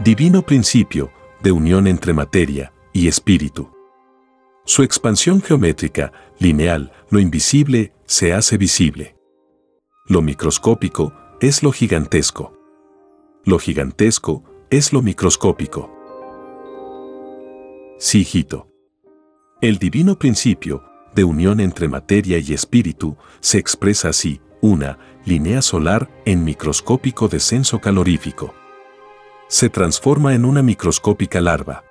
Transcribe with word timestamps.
Divino 0.00 0.42
principio 0.42 1.10
de 1.42 1.50
unión 1.50 1.88
entre 1.88 2.12
materia 2.12 2.72
y 2.92 3.08
espíritu. 3.08 3.68
Su 4.64 4.84
expansión 4.84 5.42
geométrica, 5.42 6.12
lineal, 6.38 6.92
lo 7.10 7.18
invisible, 7.18 7.92
se 8.06 8.32
hace 8.32 8.56
visible. 8.58 9.16
Lo 10.06 10.22
microscópico 10.22 11.12
es 11.40 11.64
lo 11.64 11.72
gigantesco. 11.72 12.56
Lo 13.44 13.58
gigantesco 13.58 14.44
es 14.70 14.92
lo 14.92 15.02
microscópico. 15.02 15.90
Sí, 17.98 18.20
hijito. 18.20 18.68
El 19.60 19.78
divino 19.78 20.16
principio 20.16 20.84
de 21.12 21.24
unión 21.24 21.58
entre 21.58 21.88
materia 21.88 22.38
y 22.38 22.52
espíritu 22.52 23.16
se 23.40 23.58
expresa 23.58 24.10
así, 24.10 24.40
una 24.60 24.96
línea 25.24 25.60
solar 25.60 26.08
en 26.24 26.44
microscópico 26.44 27.26
descenso 27.26 27.80
calorífico. 27.80 28.54
Se 29.48 29.68
transforma 29.68 30.34
en 30.34 30.44
una 30.44 30.62
microscópica 30.62 31.40
larva 31.40 31.84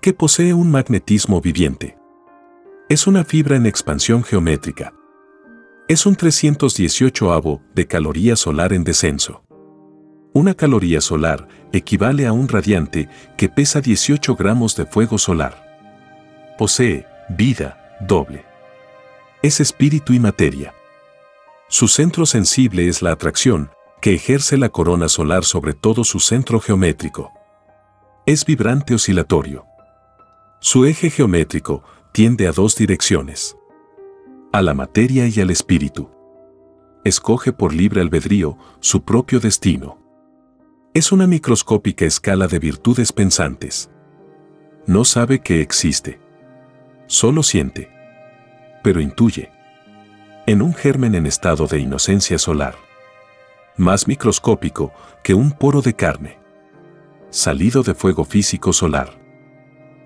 que 0.00 0.14
posee 0.14 0.54
un 0.54 0.70
magnetismo 0.70 1.40
viviente. 1.40 1.98
Es 2.88 3.06
una 3.06 3.24
fibra 3.24 3.56
en 3.56 3.66
expansión 3.66 4.22
geométrica 4.24 4.94
es 5.90 6.06
un 6.06 6.16
318avo 6.16 7.62
de 7.74 7.88
caloría 7.88 8.36
solar 8.36 8.72
en 8.72 8.84
descenso. 8.84 9.42
Una 10.32 10.54
caloría 10.54 11.00
solar 11.00 11.48
equivale 11.72 12.28
a 12.28 12.32
un 12.32 12.46
radiante 12.46 13.08
que 13.36 13.48
pesa 13.48 13.80
18 13.80 14.36
gramos 14.36 14.76
de 14.76 14.86
fuego 14.86 15.18
solar. 15.18 16.54
Posee 16.56 17.06
vida 17.28 17.96
doble. 17.98 18.44
Es 19.42 19.58
espíritu 19.58 20.12
y 20.12 20.20
materia. 20.20 20.72
Su 21.66 21.88
centro 21.88 22.24
sensible 22.24 22.86
es 22.86 23.02
la 23.02 23.10
atracción 23.10 23.72
que 24.00 24.14
ejerce 24.14 24.56
la 24.56 24.68
corona 24.68 25.08
solar 25.08 25.44
sobre 25.44 25.74
todo 25.74 26.04
su 26.04 26.20
centro 26.20 26.60
geométrico. 26.60 27.32
Es 28.26 28.44
vibrante 28.44 28.94
oscilatorio. 28.94 29.64
Su 30.60 30.84
eje 30.84 31.10
geométrico 31.10 31.82
tiende 32.12 32.46
a 32.46 32.52
dos 32.52 32.76
direcciones 32.76 33.56
a 34.52 34.62
la 34.62 34.74
materia 34.74 35.28
y 35.28 35.40
al 35.40 35.50
espíritu. 35.50 36.10
Escoge 37.04 37.52
por 37.52 37.72
libre 37.72 38.00
albedrío 38.00 38.58
su 38.80 39.04
propio 39.04 39.38
destino. 39.38 39.98
Es 40.92 41.12
una 41.12 41.26
microscópica 41.26 42.04
escala 42.04 42.48
de 42.48 42.58
virtudes 42.58 43.12
pensantes. 43.12 43.90
No 44.86 45.04
sabe 45.04 45.40
que 45.40 45.60
existe. 45.60 46.20
Solo 47.06 47.44
siente. 47.44 47.90
Pero 48.82 49.00
intuye. 49.00 49.50
En 50.46 50.62
un 50.62 50.74
germen 50.74 51.14
en 51.14 51.26
estado 51.26 51.66
de 51.66 51.78
inocencia 51.78 52.38
solar. 52.38 52.74
Más 53.80 54.06
microscópico 54.06 54.92
que 55.24 55.32
un 55.32 55.52
poro 55.52 55.80
de 55.80 55.94
carne. 55.94 56.38
Salido 57.30 57.82
de 57.82 57.94
fuego 57.94 58.26
físico 58.26 58.74
solar. 58.74 59.18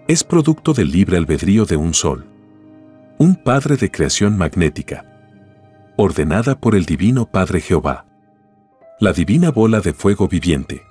Es 0.06 0.22
producto 0.22 0.74
del 0.74 0.92
libre 0.92 1.16
albedrío 1.16 1.64
de 1.64 1.74
un 1.74 1.92
sol 1.92 2.24
un 3.18 3.34
Padre 3.34 3.76
de 3.76 3.90
creación 3.90 4.38
magnética, 4.38 5.04
ordenada 5.96 6.60
por 6.60 6.76
el 6.76 6.84
Divino 6.84 7.26
Padre 7.26 7.60
Jehová. 7.60 8.06
La 9.00 9.12
divina 9.12 9.50
bola 9.50 9.80
de 9.80 9.92
fuego 9.92 10.28
viviente, 10.28 10.82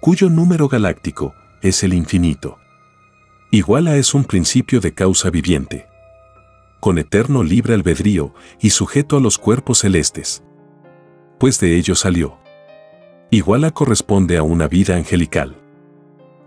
cuyo 0.00 0.30
número 0.30 0.68
galáctico 0.68 1.34
es 1.62 1.82
el 1.82 1.94
infinito. 1.94 2.58
Igual 3.50 3.88
a 3.88 3.96
es 3.96 4.14
un 4.14 4.22
principio 4.22 4.80
de 4.80 4.94
causa 4.94 5.30
viviente, 5.30 5.88
con 6.78 6.98
eterno 6.98 7.42
libre 7.42 7.74
albedrío 7.74 8.34
y 8.60 8.70
sujeto 8.70 9.16
a 9.16 9.20
los 9.20 9.36
cuerpos 9.36 9.78
celestes. 9.78 10.44
Pues 11.38 11.60
de 11.60 11.76
ello 11.76 11.94
salió. 11.94 12.38
Iguala 13.30 13.70
corresponde 13.70 14.36
a 14.36 14.42
una 14.42 14.68
vida 14.68 14.96
angelical, 14.96 15.56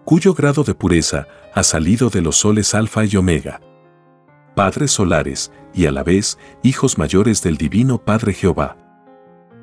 cuyo 0.04 0.34
grado 0.34 0.64
de 0.64 0.74
pureza 0.74 1.28
ha 1.54 1.64
salido 1.64 2.10
de 2.10 2.22
los 2.22 2.38
soles 2.38 2.74
alfa 2.74 3.06
y 3.06 3.16
omega 3.16 3.62
padres 4.56 4.92
solares 4.92 5.52
y 5.74 5.86
a 5.86 5.92
la 5.92 6.04
vez 6.04 6.38
hijos 6.64 6.98
mayores 6.98 7.42
del 7.42 7.58
Divino 7.58 7.98
Padre 7.98 8.34
Jehová. 8.34 8.78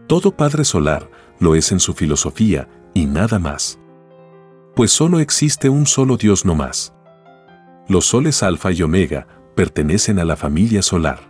Todo 0.06 0.37
Padre 0.37 0.65
solar 0.65 1.11
lo 1.39 1.55
es 1.55 1.72
en 1.72 1.81
su 1.81 1.93
filosofía 1.95 2.69
y 2.95 3.06
nada 3.06 3.39
más. 3.39 3.78
Pues 4.75 4.91
solo 4.91 5.21
existe 5.21 5.69
un 5.69 5.87
solo 5.87 6.16
Dios 6.16 6.45
no 6.45 6.55
más. 6.55 6.95
Los 7.89 8.06
soles 8.06 8.43
alfa 8.43 8.72
y 8.72 8.83
omega 8.83 9.27
pertenecen 9.55 10.19
a 10.19 10.25
la 10.25 10.37
familia 10.37 10.83
solar. 10.83 11.21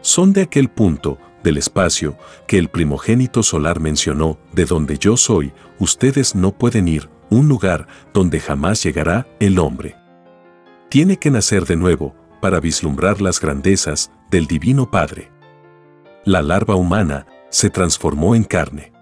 Son 0.00 0.32
de 0.32 0.42
aquel 0.42 0.68
punto 0.68 1.18
del 1.46 1.58
espacio 1.58 2.18
que 2.48 2.58
el 2.58 2.68
primogénito 2.68 3.44
solar 3.44 3.78
mencionó, 3.78 4.36
de 4.52 4.64
donde 4.64 4.98
yo 4.98 5.16
soy, 5.16 5.52
ustedes 5.78 6.34
no 6.34 6.50
pueden 6.50 6.88
ir, 6.88 7.08
un 7.30 7.46
lugar 7.48 7.86
donde 8.12 8.40
jamás 8.40 8.82
llegará 8.82 9.28
el 9.38 9.60
hombre. 9.60 9.94
Tiene 10.88 11.18
que 11.18 11.30
nacer 11.30 11.64
de 11.64 11.76
nuevo, 11.76 12.16
para 12.40 12.58
vislumbrar 12.58 13.20
las 13.20 13.40
grandezas 13.40 14.10
del 14.28 14.48
Divino 14.48 14.90
Padre. 14.90 15.30
La 16.24 16.42
larva 16.42 16.74
humana 16.74 17.28
se 17.48 17.70
transformó 17.70 18.34
en 18.34 18.42
carne. 18.42 18.92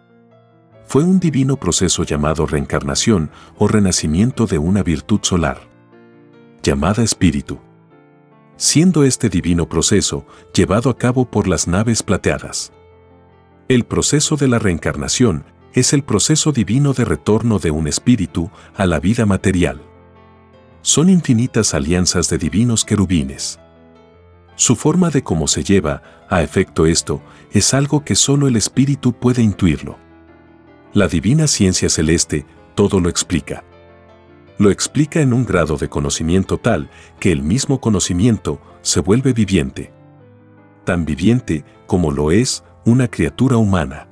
Fue 0.87 1.03
un 1.03 1.21
divino 1.21 1.57
proceso 1.57 2.05
llamado 2.05 2.45
reencarnación 2.45 3.31
o 3.57 3.69
renacimiento 3.69 4.47
de 4.47 4.59
una 4.59 4.83
virtud 4.83 5.21
solar, 5.23 5.63
llamada 6.63 7.03
espíritu. 7.03 7.59
Siendo 8.57 9.05
este 9.05 9.29
divino 9.29 9.69
proceso 9.69 10.27
llevado 10.55 10.91
a 10.91 10.97
cabo 10.97 11.25
por 11.25 11.49
las 11.49 11.67
naves 11.67 12.03
plateadas. 12.03 12.73
El 13.69 13.85
proceso 13.85 14.37
de 14.37 14.49
la 14.49 14.59
reencarnación 14.59 15.45
es 15.73 15.93
el 15.93 16.05
proceso 16.05 16.53
divino 16.53 16.93
de 16.93 17.05
retorno 17.05 17.59
de 17.59 17.71
un 17.71 17.89
espíritu 17.89 18.51
a 18.77 18.87
la 18.87 19.01
vida 19.01 19.27
material 19.27 19.81
son 20.85 21.09
infinitas 21.09 21.73
alianzas 21.73 22.29
de 22.29 22.37
divinos 22.37 22.85
querubines. 22.85 23.59
Su 24.55 24.77
forma 24.77 25.09
de 25.09 25.23
cómo 25.23 25.49
se 25.49 25.65
lleva 25.65 26.03
a 26.29 26.43
efecto 26.43 26.85
esto 26.85 27.23
es 27.53 27.73
algo 27.73 28.05
que 28.05 28.15
solo 28.15 28.49
el 28.49 28.57
espíritu 28.57 29.15
puede 29.15 29.43
intuirlo. 29.43 29.97
La 30.93 31.09
divina 31.09 31.47
ciencia 31.47 31.89
celeste 31.89 32.45
todo 32.75 33.01
lo 33.01 33.09
explica. 33.09 33.65
Lo 34.59 34.71
explica 34.71 35.21
en 35.21 35.33
un 35.33 35.45
grado 35.45 35.77
de 35.77 35.89
conocimiento 35.89 36.59
tal 36.59 36.89
que 37.19 37.33
el 37.33 37.43
mismo 37.43 37.81
conocimiento 37.81 38.61
se 38.83 39.01
vuelve 39.01 39.33
viviente. 39.33 39.93
Tan 40.85 41.05
viviente 41.05 41.65
como 41.87 42.13
lo 42.13 42.31
es 42.31 42.63
una 42.85 43.09
criatura 43.09 43.57
humana. 43.57 44.09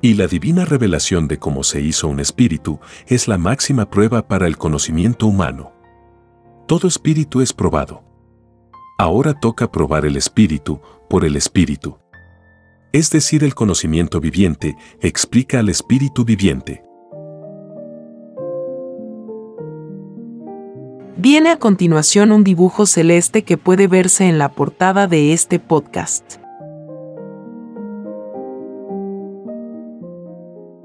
Y 0.00 0.14
la 0.14 0.26
divina 0.26 0.64
revelación 0.64 1.28
de 1.28 1.38
cómo 1.38 1.62
se 1.62 1.80
hizo 1.80 2.08
un 2.08 2.20
espíritu 2.20 2.80
es 3.06 3.28
la 3.28 3.38
máxima 3.38 3.88
prueba 3.88 4.26
para 4.26 4.46
el 4.46 4.58
conocimiento 4.58 5.26
humano. 5.26 5.72
Todo 6.66 6.88
espíritu 6.88 7.40
es 7.40 7.52
probado. 7.52 8.02
Ahora 8.98 9.34
toca 9.34 9.70
probar 9.70 10.04
el 10.04 10.16
espíritu 10.16 10.80
por 11.08 11.24
el 11.24 11.36
espíritu. 11.36 11.98
Es 12.92 13.10
decir, 13.10 13.42
el 13.42 13.54
conocimiento 13.54 14.20
viviente 14.20 14.76
explica 15.00 15.58
al 15.58 15.68
espíritu 15.68 16.24
viviente. 16.24 16.83
Viene 21.24 21.48
a 21.48 21.58
continuación 21.58 22.32
un 22.32 22.44
dibujo 22.44 22.84
celeste 22.84 23.44
que 23.44 23.56
puede 23.56 23.86
verse 23.86 24.28
en 24.28 24.36
la 24.36 24.52
portada 24.52 25.06
de 25.06 25.32
este 25.32 25.58
podcast. 25.58 26.34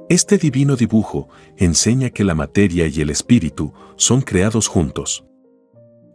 Este 0.07 0.37
divino 0.37 0.77
dibujo 0.77 1.27
enseña 1.57 2.09
que 2.11 2.23
la 2.23 2.35
materia 2.35 2.87
y 2.87 3.01
el 3.01 3.09
espíritu 3.09 3.73
son 3.97 4.21
creados 4.21 4.69
juntos 4.69 5.25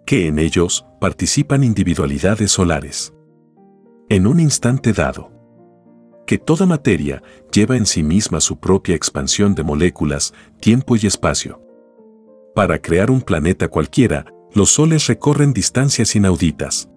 que 0.06 0.27
en 0.27 0.38
ellos 0.38 0.87
participan 1.03 1.62
individualidades 1.62 2.50
solares. 2.50 3.12
En 4.09 4.27
un 4.27 4.41
instante 4.41 4.94
dado, 4.94 5.32
que 6.27 6.38
toda 6.38 6.65
materia 6.65 7.23
lleva 7.53 7.77
en 7.77 7.85
sí 7.85 8.03
misma 8.03 8.41
su 8.41 8.59
propia 8.59 8.94
expansión 8.94 9.55
de 9.55 9.65
moléculas, 9.65 10.32
tiempo 10.61 10.97
y 10.97 11.06
espacio. 11.06 11.64
Para 12.55 12.79
crear 12.81 13.11
un 13.11 13.21
planeta 13.21 13.67
cualquiera, 13.67 14.27
los 14.55 14.71
soles 14.71 15.09
recorren 15.09 15.53
distancias 15.53 16.15
inauditas. 16.15 16.89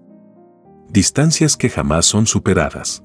Distancias 0.87 1.57
que 1.57 1.69
jamás 1.69 2.05
son 2.05 2.27
superadas. 2.27 3.03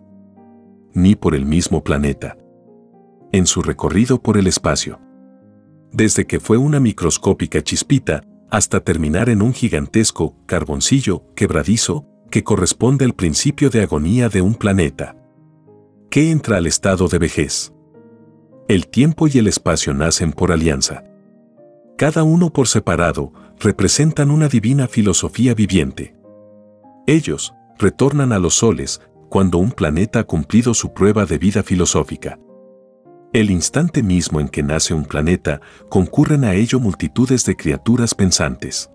Ni 0.93 1.17
por 1.17 1.35
el 1.35 1.47
mismo 1.47 1.83
planeta, 1.83 2.37
en 3.33 3.47
su 3.47 3.63
recorrido 3.63 4.21
por 4.23 4.37
el 4.37 4.47
espacio. 4.47 5.01
Desde 5.93 6.27
que 6.27 6.41
fue 6.41 6.59
una 6.59 6.79
microscópica 6.79 7.63
chispita 7.63 8.23
hasta 8.51 8.81
terminar 8.81 9.31
en 9.31 9.41
un 9.41 9.55
gigantesco 9.55 10.37
carboncillo 10.45 11.25
quebradizo 11.35 12.07
que 12.31 12.45
corresponde 12.45 13.07
al 13.07 13.15
principio 13.15 13.71
de 13.71 13.83
agonía 13.83 14.29
de 14.29 14.43
un 14.43 14.55
planeta. 14.55 15.17
¿Qué 16.11 16.31
entra 16.31 16.59
al 16.59 16.67
estado 16.67 17.09
de 17.09 17.19
vejez? 17.19 17.73
El 18.69 18.89
tiempo 18.89 19.27
y 19.27 19.39
el 19.39 19.49
espacio 19.49 19.95
nacen 19.95 20.33
por 20.33 20.53
alianza. 20.53 21.05
Cada 22.03 22.25
uno 22.25 22.53
por 22.53 22.67
separado 22.67 23.33
representan 23.61 24.33
una 24.33 24.49
divina 24.49 24.89
filosofía 24.89 25.55
viviente. 25.55 26.17
Ellos 27.07 27.55
retornan 27.79 28.33
a 28.33 28.41
los 28.41 28.55
soles 28.55 29.01
cuando 29.29 29.59
un 29.59 29.71
planeta 29.71 30.19
ha 30.19 30.25
cumplido 30.25 30.75
su 30.75 30.93
prueba 30.95 31.27
de 31.27 31.39
vida 31.39 31.63
filosófica. 31.63 32.41
El 33.33 33.53
instante 33.53 34.03
mismo 34.03 34.41
en 34.41 34.49
que 34.49 34.65
nace 34.65 34.95
un 34.95 35.05
planeta, 35.05 35.61
concurren 35.89 36.43
a 36.43 36.55
ello 36.55 36.81
multitudes 36.81 37.45
de 37.45 37.55
criaturas 37.55 38.17
pensantes, 38.17 38.91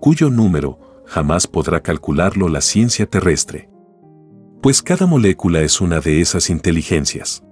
cuyo 0.00 0.30
número 0.30 1.04
jamás 1.04 1.46
podrá 1.46 1.82
calcularlo 1.82 2.48
la 2.48 2.62
ciencia 2.62 3.04
terrestre. 3.04 3.68
Pues 4.62 4.80
cada 4.80 5.04
molécula 5.04 5.60
es 5.60 5.82
una 5.82 6.00
de 6.00 6.22
esas 6.22 6.48
inteligencias, 6.48 7.44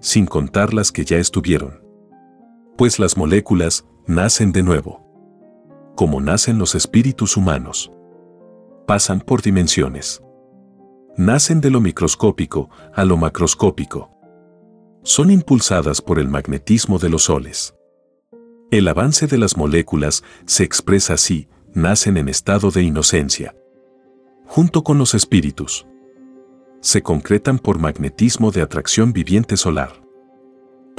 sin 0.00 0.26
contar 0.26 0.74
las 0.74 0.92
que 0.92 1.06
ya 1.06 1.16
estuvieron. 1.16 1.89
Pues 2.76 2.98
las 2.98 3.16
moléculas 3.16 3.84
nacen 4.06 4.52
de 4.52 4.62
nuevo, 4.62 5.06
como 5.94 6.20
nacen 6.20 6.58
los 6.58 6.74
espíritus 6.74 7.36
humanos. 7.36 7.92
Pasan 8.86 9.20
por 9.20 9.42
dimensiones. 9.42 10.22
Nacen 11.16 11.60
de 11.60 11.70
lo 11.70 11.80
microscópico 11.80 12.70
a 12.94 13.04
lo 13.04 13.16
macroscópico. 13.16 14.10
Son 15.02 15.30
impulsadas 15.30 16.00
por 16.00 16.18
el 16.18 16.28
magnetismo 16.28 16.98
de 16.98 17.08
los 17.08 17.24
soles. 17.24 17.74
El 18.70 18.88
avance 18.88 19.26
de 19.26 19.36
las 19.36 19.56
moléculas 19.56 20.22
se 20.46 20.62
expresa 20.62 21.14
así, 21.14 21.48
nacen 21.74 22.16
en 22.16 22.28
estado 22.28 22.70
de 22.70 22.82
inocencia. 22.82 23.54
Junto 24.46 24.82
con 24.82 24.98
los 24.98 25.14
espíritus. 25.14 25.86
Se 26.80 27.02
concretan 27.02 27.58
por 27.58 27.78
magnetismo 27.78 28.50
de 28.50 28.62
atracción 28.62 29.12
viviente 29.12 29.56
solar. 29.56 29.99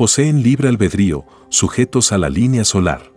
Poseen 0.01 0.41
libre 0.41 0.67
albedrío, 0.67 1.27
sujetos 1.49 2.11
a 2.11 2.17
la 2.17 2.27
línea 2.27 2.63
solar. 2.63 3.13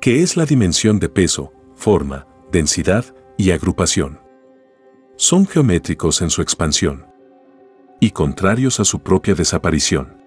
Que 0.00 0.24
es 0.24 0.36
la 0.36 0.44
dimensión 0.44 0.98
de 0.98 1.08
peso, 1.08 1.52
forma, 1.76 2.26
densidad 2.50 3.04
y 3.38 3.52
agrupación. 3.52 4.18
Son 5.14 5.46
geométricos 5.46 6.20
en 6.20 6.30
su 6.30 6.42
expansión. 6.42 7.06
Y 8.00 8.10
contrarios 8.10 8.80
a 8.80 8.84
su 8.84 9.04
propia 9.04 9.36
desaparición. 9.36 10.20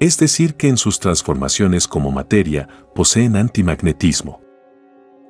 Es 0.00 0.18
decir, 0.18 0.56
que 0.56 0.66
en 0.66 0.76
sus 0.76 0.98
transformaciones 0.98 1.86
como 1.86 2.10
materia 2.10 2.68
poseen 2.92 3.36
antimagnetismo 3.36 4.40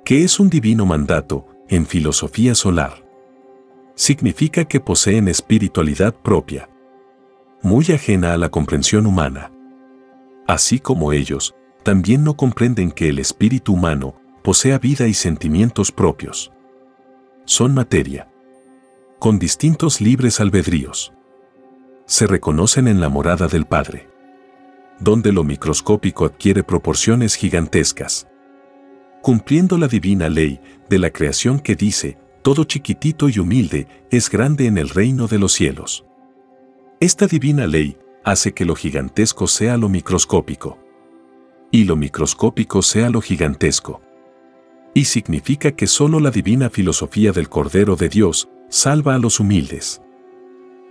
que 0.02 0.24
es 0.24 0.40
un 0.40 0.48
divino 0.48 0.86
mandato 0.86 1.46
en 1.68 1.84
filosofía 1.84 2.54
solar. 2.54 3.06
Significa 3.96 4.64
que 4.64 4.80
poseen 4.80 5.28
espiritualidad 5.28 6.14
propia, 6.14 6.70
muy 7.62 7.84
ajena 7.92 8.32
a 8.32 8.36
la 8.36 8.48
comprensión 8.48 9.06
humana. 9.06 9.52
Así 10.46 10.80
como 10.80 11.12
ellos, 11.12 11.54
también 11.82 12.24
no 12.24 12.36
comprenden 12.36 12.90
que 12.90 13.08
el 13.08 13.18
espíritu 13.18 13.74
humano 13.74 14.14
posea 14.42 14.78
vida 14.78 15.06
y 15.06 15.14
sentimientos 15.14 15.92
propios. 15.92 16.52
Son 17.44 17.74
materia, 17.74 18.28
con 19.18 19.38
distintos 19.38 20.00
libres 20.00 20.40
albedríos. 20.40 21.12
Se 22.06 22.26
reconocen 22.26 22.88
en 22.88 23.00
la 23.00 23.08
morada 23.08 23.46
del 23.46 23.66
Padre, 23.66 24.08
donde 24.98 25.32
lo 25.32 25.44
microscópico 25.44 26.24
adquiere 26.24 26.62
proporciones 26.62 27.34
gigantescas 27.36 28.26
cumpliendo 29.22 29.78
la 29.78 29.88
divina 29.88 30.28
ley 30.28 30.60
de 30.90 30.98
la 30.98 31.10
creación 31.10 31.60
que 31.60 31.76
dice, 31.76 32.18
todo 32.42 32.64
chiquitito 32.64 33.28
y 33.28 33.38
humilde 33.38 33.86
es 34.10 34.28
grande 34.28 34.66
en 34.66 34.76
el 34.76 34.88
reino 34.90 35.28
de 35.28 35.38
los 35.38 35.52
cielos. 35.52 36.04
Esta 37.02 37.26
divina 37.26 37.66
ley 37.66 37.96
hace 38.22 38.52
que 38.52 38.64
lo 38.64 38.76
gigantesco 38.76 39.48
sea 39.48 39.76
lo 39.76 39.88
microscópico 39.88 40.78
y 41.72 41.82
lo 41.82 41.96
microscópico 41.96 42.80
sea 42.80 43.10
lo 43.10 43.20
gigantesco. 43.20 44.00
Y 44.94 45.06
significa 45.06 45.72
que 45.72 45.88
solo 45.88 46.20
la 46.20 46.30
divina 46.30 46.70
filosofía 46.70 47.32
del 47.32 47.48
Cordero 47.48 47.96
de 47.96 48.08
Dios 48.08 48.48
salva 48.68 49.16
a 49.16 49.18
los 49.18 49.40
humildes. 49.40 50.00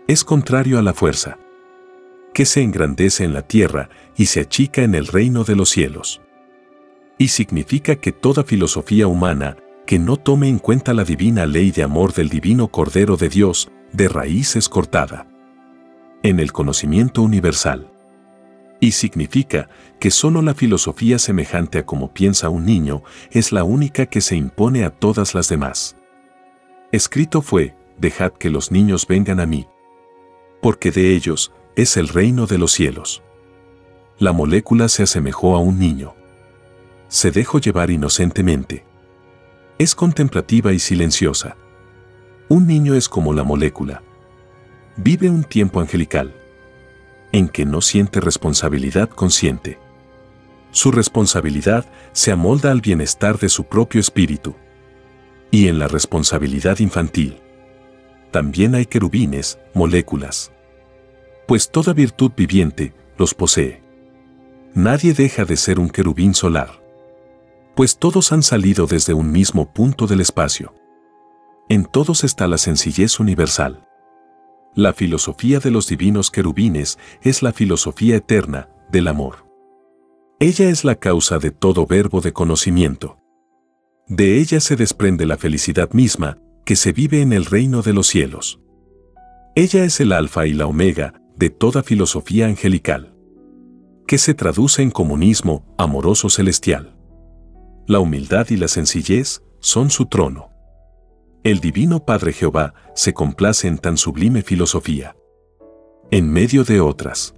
Es 0.10 0.26
contrario 0.26 0.80
a 0.80 0.82
la 0.82 0.94
fuerza, 0.94 1.40
que 2.34 2.46
se 2.46 2.62
engrandece 2.62 3.24
en 3.24 3.32
la 3.32 3.44
tierra 3.44 3.88
y 4.18 4.26
se 4.26 4.42
achica 4.42 4.84
en 4.84 4.96
el 4.96 5.08
reino 5.08 5.46
de 5.46 5.56
los 5.56 5.70
cielos 5.70 6.20
y 7.18 7.30
significa 7.30 7.96
que 7.96 8.12
toda 8.12 8.44
filosofía 8.44 9.08
humana 9.08 9.56
que 9.86 9.98
no 9.98 10.18
tome 10.18 10.50
en 10.50 10.60
cuenta 10.60 10.94
la 10.94 11.06
divina 11.06 11.46
ley 11.46 11.72
de 11.72 11.84
amor 11.84 12.12
del 12.12 12.28
divino 12.28 12.68
Cordero 12.68 13.16
de 13.16 13.30
Dios, 13.30 13.72
de 13.94 14.10
raíz 14.10 14.58
es 14.58 14.68
cortada. 14.68 15.31
En 16.24 16.40
el 16.40 16.52
conocimiento 16.52 17.22
universal. 17.22 17.92
Y 18.80 18.92
significa 18.92 19.70
que 20.00 20.12
solo 20.12 20.42
la 20.42 20.54
filosofía 20.54 21.20
semejante 21.20 21.80
a 21.80 21.86
como 21.86 22.14
piensa 22.14 22.50
un 22.50 22.66
niño 22.66 23.04
es 23.32 23.52
la 23.52 23.64
única 23.64 24.06
que 24.06 24.22
se 24.22 24.36
impone 24.36 24.84
a 24.84 24.90
todas 24.90 25.36
las 25.36 25.50
demás. 25.50 25.96
Escrito 26.92 27.42
fue, 27.42 27.76
dejad 27.98 28.32
que 28.34 28.50
los 28.50 28.72
niños 28.72 29.08
vengan 29.08 29.40
a 29.40 29.46
mí. 29.46 29.68
Porque 30.62 30.92
de 30.92 31.16
ellos 31.16 31.52
es 31.76 31.98
el 31.98 32.08
reino 32.08 32.48
de 32.48 32.58
los 32.58 32.72
cielos. 32.72 33.24
La 34.18 34.32
molécula 34.32 34.90
se 34.90 35.04
asemejó 35.04 35.56
a 35.56 35.60
un 35.60 35.80
niño 35.80 36.16
se 37.12 37.30
dejó 37.30 37.60
llevar 37.60 37.92
inocentemente. 37.92 38.86
Es 39.78 39.96
contemplativa 39.96 40.72
y 40.72 40.80
silenciosa. 40.80 41.58
Un 42.48 42.66
niño 42.66 42.96
es 42.96 43.10
como 43.10 43.34
la 43.34 43.44
molécula. 43.44 44.02
Vive 45.04 45.30
un 45.30 45.44
tiempo 45.44 45.80
angelical, 45.80 46.34
en 47.32 47.48
que 47.48 47.66
no 47.66 47.82
siente 47.82 48.20
responsabilidad 48.20 49.10
consciente. 49.10 49.80
Su 50.72 50.92
responsabilidad 50.92 51.86
se 52.12 52.32
amolda 52.32 52.72
al 52.72 52.82
bienestar 52.82 53.40
de 53.40 53.50
su 53.50 53.64
propio 53.66 54.00
espíritu. 54.00 54.56
Y 55.50 55.68
en 55.68 55.80
la 55.80 55.88
responsabilidad 55.88 56.80
infantil, 56.80 57.40
también 58.32 58.76
hay 58.76 58.86
querubines, 58.86 59.60
moléculas. 59.74 60.52
Pues 61.48 61.70
toda 61.70 61.94
virtud 61.94 62.32
viviente 62.36 62.94
los 63.18 63.34
posee. 63.34 63.82
Nadie 64.74 65.14
deja 65.14 65.46
de 65.46 65.58
ser 65.58 65.80
un 65.80 65.90
querubín 65.90 66.34
solar 66.34 66.82
pues 67.76 67.98
todos 67.98 68.32
han 68.32 68.44
salido 68.44 68.86
desde 68.86 69.14
un 69.14 69.32
mismo 69.32 69.72
punto 69.74 70.06
del 70.08 70.22
espacio. 70.22 70.74
En 71.70 71.86
todos 71.86 72.24
está 72.24 72.48
la 72.48 72.58
sencillez 72.58 73.20
universal. 73.20 73.88
La 74.74 74.94
filosofía 74.94 75.60
de 75.60 75.72
los 75.72 75.88
divinos 75.88 76.32
querubines 76.32 76.98
es 77.22 77.44
la 77.44 77.52
filosofía 77.54 78.16
eterna 78.16 78.70
del 78.92 79.08
amor. 79.08 79.46
Ella 80.40 80.70
es 80.70 80.84
la 80.84 80.96
causa 80.96 81.40
de 81.40 81.52
todo 81.52 81.86
verbo 81.86 82.22
de 82.22 82.34
conocimiento. 82.34 83.18
De 84.08 84.40
ella 84.40 84.60
se 84.60 84.76
desprende 84.76 85.26
la 85.26 85.38
felicidad 85.38 85.92
misma 85.92 86.40
que 86.66 86.76
se 86.76 86.94
vive 86.94 87.22
en 87.22 87.34
el 87.34 87.46
reino 87.46 87.82
de 87.82 87.94
los 87.94 88.08
cielos. 88.08 88.60
Ella 89.56 89.84
es 89.84 90.00
el 90.00 90.14
alfa 90.14 90.48
y 90.48 90.54
la 90.54 90.68
omega 90.68 91.14
de 91.36 91.50
toda 91.50 91.84
filosofía 91.84 92.46
angelical, 92.46 93.16
que 94.08 94.18
se 94.18 94.34
traduce 94.34 94.82
en 94.82 94.92
comunismo 94.92 95.76
amoroso 95.78 96.30
celestial 96.30 96.98
la 97.88 98.00
humildad 98.00 98.48
y 98.50 98.58
la 98.58 98.68
sencillez 98.68 99.44
son 99.60 99.90
su 99.90 100.06
trono. 100.06 100.51
El 101.44 101.60
Divino 101.60 102.06
Padre 102.06 102.34
Jehová 102.34 102.76
se 102.94 103.16
complace 103.16 103.68
en 103.68 103.80
tan 103.80 103.98
sublime 103.98 104.44
filosofía. 104.44 105.16
En 106.12 106.32
medio 106.32 106.64
de 106.64 106.82
otras, 106.82 107.34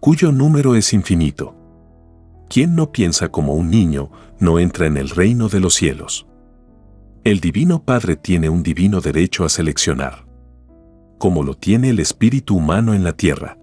cuyo 0.00 0.32
número 0.32 0.76
es 0.76 0.94
infinito. 0.94 1.54
Quien 2.48 2.74
no 2.74 2.90
piensa 2.90 3.28
como 3.28 3.52
un 3.52 3.68
niño 3.68 4.10
no 4.38 4.58
entra 4.58 4.86
en 4.86 4.96
el 4.96 5.10
reino 5.10 5.50
de 5.50 5.60
los 5.60 5.74
cielos. 5.74 6.26
El 7.22 7.40
Divino 7.40 7.84
Padre 7.84 8.16
tiene 8.16 8.48
un 8.48 8.62
divino 8.62 9.02
derecho 9.02 9.44
a 9.44 9.50
seleccionar, 9.50 10.24
como 11.18 11.42
lo 11.42 11.52
tiene 11.52 11.90
el 11.90 12.00
espíritu 12.00 12.56
humano 12.56 12.94
en 12.94 13.04
la 13.04 13.12
tierra. 13.12 13.58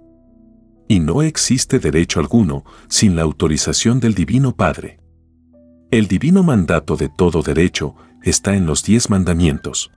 Y 0.87 0.99
no 0.99 1.23
existe 1.23 1.79
derecho 1.79 2.19
alguno 2.19 2.65
sin 2.87 3.15
la 3.15 3.23
autorización 3.23 3.99
del 3.99 4.13
Divino 4.13 4.55
Padre. 4.55 4.98
El 5.91 6.07
divino 6.07 6.43
mandato 6.43 6.95
de 6.97 7.09
todo 7.09 7.41
derecho 7.41 7.95
está 8.21 8.55
en 8.55 8.67
los 8.67 8.83
diez 8.83 9.09
mandamientos. 9.09 9.89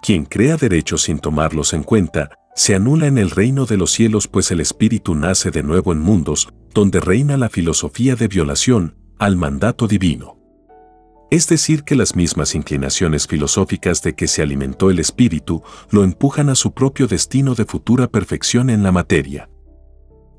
Quien 0.00 0.26
crea 0.26 0.56
derechos 0.56 1.02
sin 1.02 1.18
tomarlos 1.18 1.72
en 1.72 1.82
cuenta, 1.82 2.30
se 2.54 2.76
anula 2.76 3.08
en 3.08 3.18
el 3.18 3.30
reino 3.30 3.66
de 3.66 3.76
los 3.76 3.90
cielos 3.90 4.28
pues 4.28 4.52
el 4.52 4.60
espíritu 4.60 5.16
nace 5.16 5.50
de 5.50 5.64
nuevo 5.64 5.92
en 5.92 5.98
mundos 5.98 6.48
donde 6.72 7.00
reina 7.00 7.36
la 7.36 7.48
filosofía 7.48 8.14
de 8.14 8.28
violación 8.28 8.94
al 9.18 9.36
mandato 9.36 9.88
divino. 9.88 10.38
Es 11.32 11.48
decir, 11.48 11.82
que 11.82 11.96
las 11.96 12.14
mismas 12.14 12.54
inclinaciones 12.54 13.26
filosóficas 13.26 14.02
de 14.02 14.14
que 14.14 14.28
se 14.28 14.40
alimentó 14.40 14.88
el 14.88 15.00
espíritu 15.00 15.64
lo 15.90 16.04
empujan 16.04 16.48
a 16.48 16.54
su 16.54 16.74
propio 16.74 17.08
destino 17.08 17.56
de 17.56 17.64
futura 17.64 18.06
perfección 18.06 18.70
en 18.70 18.84
la 18.84 18.92
materia. 18.92 19.48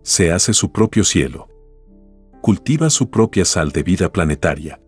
se 0.03 0.31
hace 0.31 0.53
su 0.53 0.71
propio 0.71 1.03
cielo. 1.03 1.52
Cultiva 2.43 2.89
su 2.89 3.09
propia 3.09 3.45
sal 3.45 3.71
de 3.71 3.83
vida 3.83 4.11
planetaria. 4.11 4.81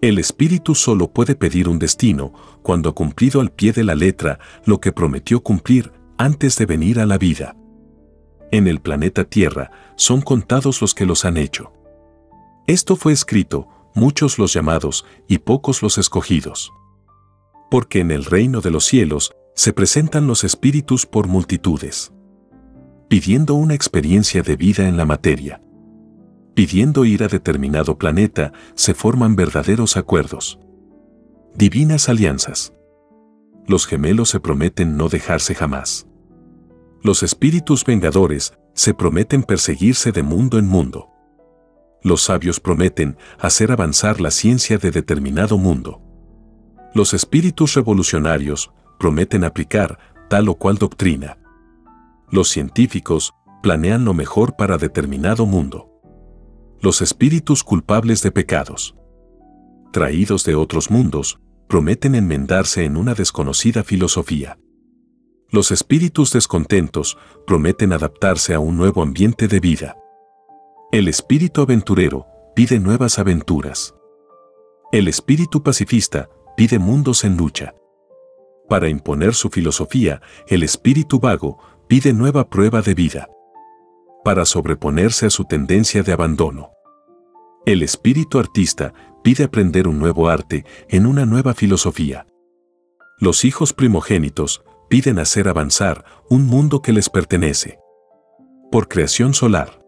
El 0.00 0.20
espíritu 0.20 0.76
solo 0.76 1.12
puede 1.12 1.34
pedir 1.34 1.68
un 1.68 1.80
destino 1.80 2.32
cuando 2.62 2.90
ha 2.90 2.94
cumplido 2.94 3.40
al 3.40 3.50
pie 3.50 3.72
de 3.72 3.82
la 3.82 3.96
letra 3.96 4.38
lo 4.64 4.78
que 4.80 4.92
prometió 4.92 5.42
cumplir 5.42 5.90
antes 6.16 6.56
de 6.58 6.66
venir 6.66 7.00
a 7.00 7.06
la 7.06 7.18
vida. 7.18 7.56
En 8.52 8.68
el 8.68 8.80
planeta 8.80 9.24
Tierra 9.24 9.72
son 9.96 10.20
contados 10.20 10.80
los 10.80 10.94
que 10.94 11.06
los 11.06 11.24
han 11.24 11.38
hecho. 11.38 11.72
Esto 12.68 12.94
fue 12.94 13.14
escrito, 13.14 13.66
muchos 13.96 14.38
los 14.38 14.52
llamados 14.52 15.04
y 15.26 15.38
pocos 15.38 15.82
los 15.82 15.98
escogidos. 15.98 16.72
Porque 17.68 17.98
en 17.98 18.12
el 18.12 18.24
reino 18.24 18.60
de 18.60 18.70
los 18.70 18.84
cielos 18.84 19.32
se 19.56 19.72
presentan 19.72 20.28
los 20.28 20.44
espíritus 20.44 21.04
por 21.04 21.26
multitudes, 21.26 22.12
pidiendo 23.08 23.54
una 23.54 23.74
experiencia 23.74 24.42
de 24.42 24.54
vida 24.54 24.86
en 24.86 24.96
la 24.96 25.04
materia. 25.04 25.60
Pidiendo 26.54 27.04
ir 27.04 27.22
a 27.22 27.28
determinado 27.28 27.96
planeta, 27.96 28.52
se 28.74 28.94
forman 28.94 29.36
verdaderos 29.36 29.96
acuerdos. 29.96 30.58
Divinas 31.54 32.08
alianzas. 32.08 32.74
Los 33.66 33.86
gemelos 33.86 34.30
se 34.30 34.40
prometen 34.40 34.96
no 34.96 35.08
dejarse 35.08 35.54
jamás. 35.54 36.06
Los 37.02 37.22
espíritus 37.22 37.84
vengadores 37.84 38.52
se 38.74 38.94
prometen 38.94 39.42
perseguirse 39.42 40.12
de 40.12 40.22
mundo 40.22 40.58
en 40.58 40.66
mundo. 40.66 41.08
Los 42.02 42.22
sabios 42.22 42.60
prometen 42.60 43.16
hacer 43.38 43.72
avanzar 43.72 44.20
la 44.20 44.30
ciencia 44.30 44.78
de 44.78 44.90
determinado 44.90 45.58
mundo. 45.58 46.02
Los 46.94 47.14
espíritus 47.14 47.74
revolucionarios 47.74 48.72
prometen 48.98 49.44
aplicar 49.44 49.98
tal 50.28 50.48
o 50.48 50.54
cual 50.56 50.76
doctrina. 50.76 51.38
Los 52.30 52.48
científicos 52.48 53.34
planean 53.62 54.04
lo 54.04 54.14
mejor 54.14 54.56
para 54.56 54.78
determinado 54.78 55.46
mundo. 55.46 55.89
Los 56.82 57.02
espíritus 57.02 57.62
culpables 57.62 58.22
de 58.22 58.30
pecados, 58.30 58.94
traídos 59.92 60.44
de 60.44 60.54
otros 60.54 60.90
mundos, 60.90 61.38
prometen 61.68 62.14
enmendarse 62.14 62.84
en 62.84 62.96
una 62.96 63.12
desconocida 63.12 63.84
filosofía. 63.84 64.58
Los 65.50 65.72
espíritus 65.72 66.32
descontentos 66.32 67.18
prometen 67.46 67.92
adaptarse 67.92 68.54
a 68.54 68.60
un 68.60 68.78
nuevo 68.78 69.02
ambiente 69.02 69.46
de 69.46 69.60
vida. 69.60 69.96
El 70.90 71.08
espíritu 71.08 71.60
aventurero 71.60 72.26
pide 72.56 72.80
nuevas 72.80 73.18
aventuras. 73.18 73.94
El 74.90 75.06
espíritu 75.06 75.62
pacifista 75.62 76.30
pide 76.56 76.78
mundos 76.78 77.24
en 77.24 77.36
lucha. 77.36 77.74
Para 78.70 78.88
imponer 78.88 79.34
su 79.34 79.50
filosofía, 79.50 80.22
el 80.48 80.62
espíritu 80.62 81.20
vago 81.20 81.58
pide 81.88 82.14
nueva 82.14 82.48
prueba 82.48 82.80
de 82.80 82.94
vida. 82.94 83.28
Para 84.24 84.44
sobreponerse 84.44 85.26
a 85.26 85.30
su 85.30 85.44
tendencia 85.44 86.02
de 86.02 86.12
abandono. 86.12 86.70
El 87.66 87.82
espíritu 87.82 88.38
artista 88.38 88.92
pide 89.22 89.44
aprender 89.44 89.88
un 89.88 89.98
nuevo 89.98 90.28
arte 90.28 90.64
en 90.88 91.06
una 91.06 91.26
nueva 91.26 91.54
filosofía. 91.54 92.26
Los 93.18 93.44
hijos 93.44 93.72
primogénitos 93.72 94.62
piden 94.88 95.18
hacer 95.18 95.48
avanzar 95.48 96.04
un 96.28 96.46
mundo 96.46 96.82
que 96.82 96.92
les 96.92 97.08
pertenece. 97.08 97.78
Por 98.70 98.88
creación 98.88 99.34
solar. 99.34 99.82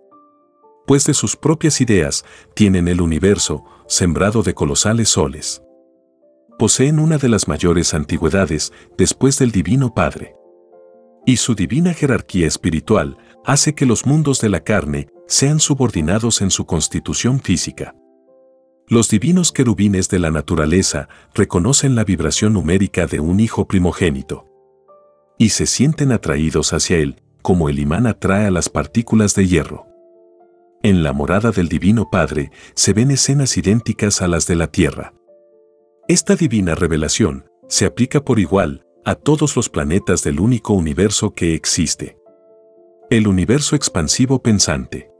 Pues 0.86 1.04
de 1.06 1.14
sus 1.14 1.36
propias 1.36 1.80
ideas 1.80 2.24
tienen 2.54 2.88
el 2.88 3.00
universo 3.00 3.64
sembrado 3.86 4.42
de 4.42 4.54
colosales 4.54 5.08
soles 5.08 5.62
poseen 6.62 7.00
una 7.00 7.18
de 7.18 7.28
las 7.28 7.48
mayores 7.48 7.92
antigüedades 7.92 8.72
después 8.96 9.36
del 9.40 9.50
Divino 9.50 9.94
Padre. 9.94 10.36
Y 11.24 11.36
su 11.36 11.54
divina 11.54 11.94
jerarquía 11.94 12.46
espiritual 12.46 13.16
hace 13.44 13.74
que 13.74 13.86
los 13.86 14.06
mundos 14.06 14.40
de 14.40 14.48
la 14.48 14.60
carne 14.60 15.08
sean 15.26 15.60
subordinados 15.60 16.42
en 16.42 16.50
su 16.50 16.66
constitución 16.66 17.40
física. 17.40 17.94
Los 18.88 19.08
divinos 19.08 19.52
querubines 19.52 20.08
de 20.08 20.18
la 20.18 20.30
naturaleza 20.30 21.08
reconocen 21.34 21.94
la 21.94 22.04
vibración 22.04 22.52
numérica 22.52 23.06
de 23.06 23.20
un 23.20 23.40
hijo 23.40 23.66
primogénito. 23.66 24.46
Y 25.38 25.50
se 25.50 25.66
sienten 25.66 26.12
atraídos 26.12 26.72
hacia 26.72 26.98
él, 26.98 27.22
como 27.40 27.68
el 27.68 27.78
imán 27.78 28.06
atrae 28.06 28.46
a 28.46 28.50
las 28.50 28.68
partículas 28.68 29.34
de 29.34 29.46
hierro. 29.46 29.86
En 30.82 31.04
la 31.04 31.12
morada 31.12 31.52
del 31.52 31.68
Divino 31.68 32.10
Padre 32.10 32.50
se 32.74 32.92
ven 32.92 33.12
escenas 33.12 33.56
idénticas 33.56 34.20
a 34.20 34.28
las 34.28 34.46
de 34.46 34.56
la 34.56 34.66
Tierra. 34.66 35.14
Esta 36.08 36.34
divina 36.34 36.74
revelación 36.74 37.46
se 37.68 37.86
aplica 37.86 38.24
por 38.24 38.40
igual 38.40 38.84
a 39.04 39.14
todos 39.14 39.56
los 39.56 39.68
planetas 39.68 40.22
del 40.22 40.40
único 40.40 40.74
universo 40.74 41.34
que 41.34 41.54
existe. 41.54 42.18
El 43.10 43.26
universo 43.26 43.76
expansivo 43.76 44.42
pensante. 44.42 45.10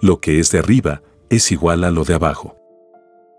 Lo 0.00 0.20
que 0.20 0.38
es 0.38 0.50
de 0.50 0.58
arriba 0.58 1.02
es 1.28 1.52
igual 1.52 1.84
a 1.84 1.90
lo 1.90 2.04
de 2.04 2.14
abajo. 2.14 2.56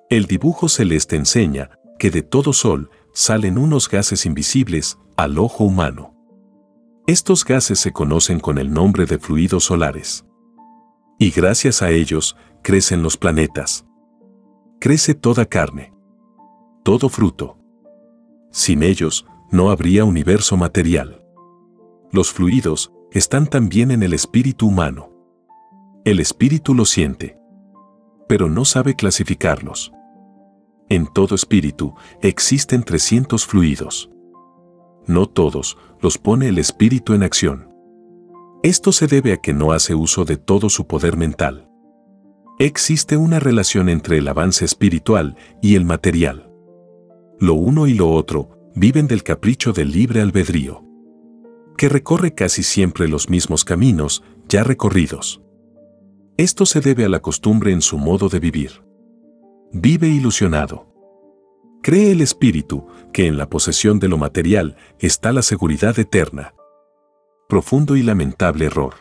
El 0.09 0.25
dibujo 0.25 0.69
celeste 0.69 1.15
enseña 1.15 1.79
que 1.97 2.11
de 2.11 2.21
todo 2.21 2.53
sol 2.53 2.89
salen 3.13 3.57
unos 3.57 3.89
gases 3.89 4.25
invisibles 4.25 4.97
al 5.15 5.39
ojo 5.39 5.63
humano. 5.63 6.13
Estos 7.07 7.45
gases 7.45 7.79
se 7.79 7.91
conocen 7.91 8.39
con 8.39 8.57
el 8.57 8.71
nombre 8.71 9.05
de 9.05 9.19
fluidos 9.19 9.65
solares. 9.65 10.25
Y 11.19 11.31
gracias 11.31 11.81
a 11.81 11.91
ellos 11.91 12.35
crecen 12.63 13.03
los 13.03 13.17
planetas. 13.17 13.85
Crece 14.79 15.13
toda 15.13 15.45
carne 15.45 15.93
todo 16.83 17.07
fruto. 17.07 17.57
Sin 18.51 18.83
ellos, 18.83 19.25
no 19.53 19.69
habría 19.69 20.03
universo 20.03 20.57
material. 20.57 21.23
Los 22.11 22.33
fluidos 22.33 22.91
están 23.11 23.47
también 23.47 23.91
en 23.91 24.03
el 24.03 24.13
espíritu 24.13 24.67
humano. 24.67 25.11
El 26.03 26.19
espíritu 26.19 26.73
lo 26.73 26.83
siente, 26.83 27.37
pero 28.27 28.49
no 28.49 28.65
sabe 28.65 28.95
clasificarlos. 28.95 29.93
En 30.89 31.07
todo 31.07 31.35
espíritu 31.35 31.93
existen 32.21 32.83
300 32.83 33.45
fluidos. 33.45 34.09
No 35.05 35.27
todos 35.27 35.77
los 36.01 36.17
pone 36.17 36.49
el 36.49 36.57
espíritu 36.57 37.13
en 37.13 37.23
acción. 37.23 37.69
Esto 38.63 38.91
se 38.91 39.07
debe 39.07 39.33
a 39.33 39.37
que 39.37 39.53
no 39.53 39.71
hace 39.71 39.95
uso 39.95 40.25
de 40.25 40.35
todo 40.37 40.69
su 40.69 40.87
poder 40.87 41.15
mental. 41.15 41.69
Existe 42.59 43.17
una 43.17 43.39
relación 43.39 43.87
entre 43.87 44.17
el 44.17 44.27
avance 44.27 44.65
espiritual 44.65 45.37
y 45.61 45.75
el 45.75 45.85
material 45.85 46.49
lo 47.43 47.55
uno 47.55 47.87
y 47.87 47.93
lo 47.93 48.09
otro, 48.09 48.62
viven 48.75 49.07
del 49.07 49.23
capricho 49.23 49.71
del 49.71 49.91
libre 49.91 50.21
albedrío, 50.21 50.83
que 51.77 51.89
recorre 51.89 52.33
casi 52.33 52.63
siempre 52.63 53.07
los 53.07 53.29
mismos 53.29 53.65
caminos 53.65 54.23
ya 54.47 54.63
recorridos. 54.63 55.41
Esto 56.37 56.65
se 56.65 56.81
debe 56.81 57.05
a 57.05 57.09
la 57.09 57.21
costumbre 57.21 57.71
en 57.71 57.81
su 57.81 57.97
modo 57.97 58.29
de 58.29 58.39
vivir. 58.39 58.83
Vive 59.71 60.07
ilusionado. 60.07 60.87
Cree 61.83 62.11
el 62.11 62.21
espíritu 62.21 62.87
que 63.11 63.27
en 63.27 63.37
la 63.37 63.49
posesión 63.49 63.99
de 63.99 64.07
lo 64.07 64.17
material 64.17 64.75
está 64.99 65.31
la 65.31 65.41
seguridad 65.41 65.97
eterna. 65.99 66.53
Profundo 67.49 67.95
y 67.95 68.03
lamentable 68.03 68.65
error. 68.65 68.95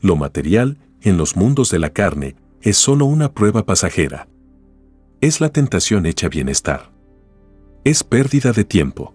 Lo 0.00 0.16
material, 0.16 0.78
en 1.00 1.16
los 1.16 1.36
mundos 1.36 1.70
de 1.70 1.78
la 1.78 1.90
carne, 1.90 2.36
es 2.60 2.76
solo 2.76 3.06
una 3.06 3.32
prueba 3.32 3.64
pasajera. 3.64 4.28
Es 5.20 5.40
la 5.40 5.48
tentación 5.50 6.04
hecha 6.04 6.28
bienestar 6.28 6.95
es 7.86 8.02
pérdida 8.02 8.50
de 8.50 8.64
tiempo. 8.64 9.14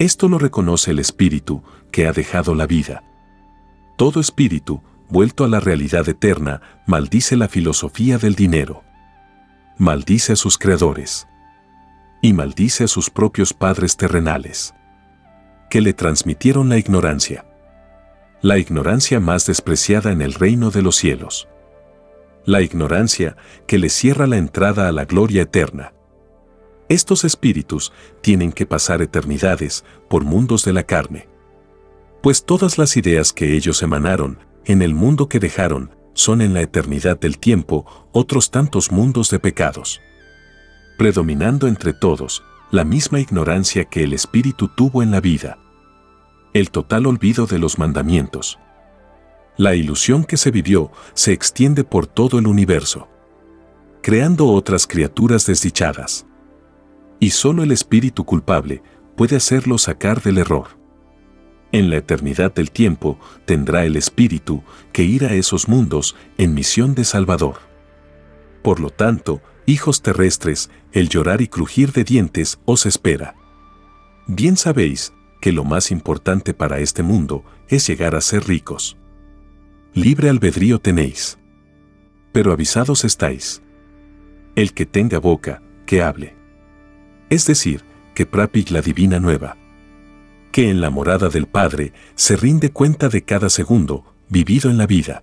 Esto 0.00 0.28
lo 0.28 0.40
reconoce 0.40 0.90
el 0.90 0.98
espíritu 0.98 1.62
que 1.92 2.08
ha 2.08 2.12
dejado 2.12 2.56
la 2.56 2.66
vida. 2.66 3.04
Todo 3.96 4.18
espíritu, 4.18 4.82
vuelto 5.08 5.44
a 5.44 5.48
la 5.48 5.60
realidad 5.60 6.08
eterna, 6.08 6.60
maldice 6.88 7.36
la 7.36 7.46
filosofía 7.46 8.18
del 8.18 8.34
dinero. 8.34 8.82
Maldice 9.78 10.32
a 10.32 10.36
sus 10.36 10.58
creadores. 10.58 11.28
Y 12.20 12.32
maldice 12.32 12.82
a 12.82 12.88
sus 12.88 13.10
propios 13.10 13.54
padres 13.54 13.96
terrenales. 13.96 14.74
Que 15.70 15.80
le 15.80 15.92
transmitieron 15.92 16.68
la 16.68 16.78
ignorancia. 16.78 17.46
La 18.42 18.58
ignorancia 18.58 19.20
más 19.20 19.46
despreciada 19.46 20.10
en 20.10 20.20
el 20.20 20.34
reino 20.34 20.72
de 20.72 20.82
los 20.82 20.96
cielos. 20.96 21.46
La 22.44 22.60
ignorancia 22.60 23.36
que 23.68 23.78
le 23.78 23.88
cierra 23.88 24.26
la 24.26 24.36
entrada 24.36 24.88
a 24.88 24.92
la 24.92 25.04
gloria 25.04 25.42
eterna 25.42 25.92
estos 26.88 27.24
espíritus 27.24 27.92
tienen 28.22 28.50
que 28.50 28.64
pasar 28.64 29.02
eternidades 29.02 29.84
por 30.08 30.24
mundos 30.24 30.64
de 30.64 30.72
la 30.72 30.84
carne. 30.84 31.28
Pues 32.22 32.44
todas 32.44 32.78
las 32.78 32.96
ideas 32.96 33.32
que 33.32 33.54
ellos 33.54 33.82
emanaron 33.82 34.38
en 34.64 34.82
el 34.82 34.94
mundo 34.94 35.28
que 35.28 35.38
dejaron 35.38 35.94
son 36.14 36.40
en 36.40 36.54
la 36.54 36.62
eternidad 36.62 37.18
del 37.20 37.38
tiempo 37.38 38.08
otros 38.12 38.50
tantos 38.50 38.90
mundos 38.90 39.30
de 39.30 39.38
pecados. 39.38 40.00
Predominando 40.96 41.68
entre 41.68 41.92
todos 41.92 42.42
la 42.70 42.84
misma 42.84 43.20
ignorancia 43.20 43.84
que 43.84 44.02
el 44.02 44.12
espíritu 44.12 44.68
tuvo 44.68 45.02
en 45.02 45.10
la 45.10 45.20
vida. 45.20 45.58
El 46.54 46.70
total 46.70 47.06
olvido 47.06 47.46
de 47.46 47.58
los 47.58 47.78
mandamientos. 47.78 48.58
La 49.56 49.74
ilusión 49.74 50.24
que 50.24 50.36
se 50.36 50.50
vivió 50.50 50.90
se 51.14 51.32
extiende 51.32 51.84
por 51.84 52.06
todo 52.06 52.38
el 52.38 52.46
universo, 52.46 53.08
creando 54.02 54.46
otras 54.46 54.86
criaturas 54.86 55.46
desdichadas 55.46 56.27
y 57.20 57.30
solo 57.30 57.62
el 57.62 57.72
espíritu 57.72 58.24
culpable 58.24 58.82
puede 59.16 59.36
hacerlo 59.36 59.78
sacar 59.78 60.22
del 60.22 60.38
error. 60.38 60.78
En 61.72 61.90
la 61.90 61.96
eternidad 61.96 62.54
del 62.54 62.70
tiempo 62.70 63.18
tendrá 63.44 63.84
el 63.84 63.96
Espíritu 63.96 64.62
que 64.92 65.02
ir 65.02 65.24
a 65.26 65.34
esos 65.34 65.68
mundos 65.68 66.16
en 66.38 66.54
misión 66.54 66.94
de 66.94 67.04
Salvador. 67.04 67.56
Por 68.62 68.80
lo 68.80 68.88
tanto, 68.90 69.42
hijos 69.66 70.00
terrestres, 70.00 70.70
el 70.92 71.10
llorar 71.10 71.42
y 71.42 71.48
crujir 71.48 71.92
de 71.92 72.04
dientes 72.04 72.58
os 72.64 72.86
espera. 72.86 73.34
Bien 74.26 74.56
sabéis 74.56 75.12
que 75.42 75.52
lo 75.52 75.64
más 75.64 75.90
importante 75.90 76.54
para 76.54 76.78
este 76.78 77.02
mundo 77.02 77.44
es 77.68 77.86
llegar 77.86 78.14
a 78.14 78.22
ser 78.22 78.46
ricos. 78.46 78.96
Libre 79.92 80.30
albedrío 80.30 80.78
tenéis. 80.78 81.38
Pero 82.32 82.52
avisados 82.52 83.04
estáis. 83.04 83.62
El 84.54 84.72
que 84.72 84.86
tenga 84.86 85.18
boca, 85.18 85.62
que 85.86 86.02
hable. 86.02 86.37
Es 87.30 87.46
decir, 87.46 87.84
que 88.14 88.26
Prapig 88.26 88.70
la 88.70 88.80
divina 88.80 89.20
nueva. 89.20 89.56
Que 90.50 90.70
en 90.70 90.80
la 90.80 90.90
morada 90.90 91.28
del 91.28 91.46
Padre 91.46 91.92
se 92.14 92.36
rinde 92.36 92.70
cuenta 92.70 93.08
de 93.08 93.22
cada 93.22 93.50
segundo 93.50 94.14
vivido 94.28 94.70
en 94.70 94.78
la 94.78 94.86
vida. 94.86 95.22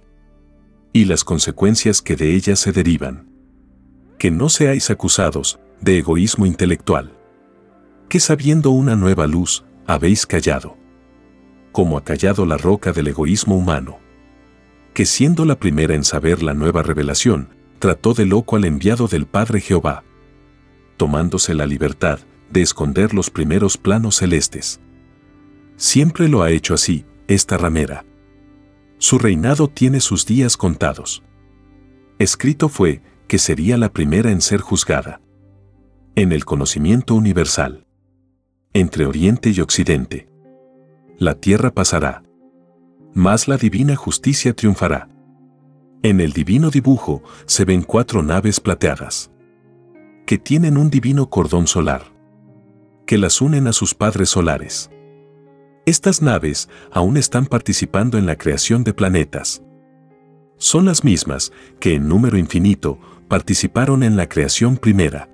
Y 0.94 1.06
las 1.06 1.24
consecuencias 1.24 2.02
que 2.02 2.16
de 2.16 2.34
ella 2.36 2.56
se 2.56 2.72
derivan. 2.72 3.28
Que 4.18 4.32
no 4.32 4.50
seáis 4.50 4.90
acusados 4.90 5.60
de 5.82 5.98
egoísmo 5.98 6.46
intelectual. 6.46 7.12
Que 8.08 8.20
sabiendo 8.20 8.70
una 8.70 8.96
nueva 8.96 9.28
luz, 9.28 9.66
habéis 9.88 10.26
callado. 10.26 10.78
Como 11.72 11.98
ha 11.98 12.04
callado 12.04 12.46
la 12.46 12.58
roca 12.58 12.94
del 12.94 13.08
egoísmo 13.08 13.58
humano. 13.58 13.98
Que 14.94 15.06
siendo 15.06 15.44
la 15.44 15.60
primera 15.60 15.96
en 15.96 16.04
saber 16.04 16.42
la 16.42 16.54
nueva 16.54 16.82
revelación, 16.82 17.50
trató 17.80 18.14
de 18.14 18.26
loco 18.26 18.56
al 18.56 18.64
enviado 18.64 19.08
del 19.08 19.26
Padre 19.26 19.60
Jehová, 19.60 20.04
tomándose 20.98 21.54
la 21.54 21.66
libertad 21.66 22.20
de 22.50 22.62
esconder 22.62 23.14
los 23.14 23.30
primeros 23.30 23.78
planos 23.78 24.18
celestes. 24.18 24.80
Siempre 25.78 26.30
lo 26.30 26.44
ha 26.44 26.52
hecho 26.52 26.74
así, 26.74 27.06
esta 27.28 27.58
ramera. 27.58 28.06
Su 28.98 29.20
reinado 29.20 29.68
tiene 29.68 30.00
sus 30.00 30.26
días 30.26 30.58
contados. 30.58 31.24
Escrito 32.20 32.70
fue 32.70 33.02
que 33.28 33.40
sería 33.40 33.78
la 33.78 33.92
primera 33.92 34.32
en 34.32 34.42
ser 34.42 34.62
juzgada. 34.62 35.22
En 36.16 36.32
el 36.32 36.46
conocimiento 36.46 37.16
universal 37.16 37.86
entre 38.76 39.06
Oriente 39.06 39.52
y 39.52 39.62
Occidente. 39.62 40.28
La 41.18 41.36
tierra 41.36 41.72
pasará. 41.72 42.24
Mas 43.14 43.48
la 43.48 43.56
divina 43.56 43.96
justicia 43.96 44.54
triunfará. 44.54 45.08
En 46.04 46.20
el 46.20 46.34
divino 46.34 46.70
dibujo 46.72 47.24
se 47.46 47.64
ven 47.64 47.84
cuatro 47.84 48.22
naves 48.22 48.60
plateadas, 48.60 49.32
que 50.26 50.38
tienen 50.38 50.78
un 50.78 50.90
divino 50.90 51.30
cordón 51.30 51.68
solar, 51.68 52.04
que 53.06 53.18
las 53.18 53.42
unen 53.42 53.68
a 53.68 53.74
sus 53.74 53.94
padres 53.94 54.30
solares. 54.30 54.90
Estas 55.86 56.22
naves 56.22 56.68
aún 56.92 57.16
están 57.18 57.46
participando 57.46 58.18
en 58.18 58.26
la 58.26 58.38
creación 58.38 58.84
de 58.84 58.94
planetas. 58.94 59.62
Son 60.58 60.86
las 60.86 61.04
mismas 61.04 61.52
que 61.80 61.94
en 61.94 62.08
número 62.08 62.38
infinito 62.38 62.98
participaron 63.28 64.02
en 64.02 64.16
la 64.16 64.28
creación 64.28 64.78
primera. 64.78 65.30